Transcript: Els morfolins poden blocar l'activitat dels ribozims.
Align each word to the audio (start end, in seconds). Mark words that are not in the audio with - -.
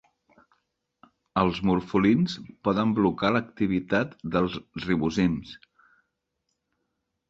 Els 1.41 1.59
morfolins 1.71 2.39
poden 2.69 2.97
blocar 3.03 3.33
l'activitat 3.37 4.19
dels 4.39 4.61
ribozims. 4.89 5.57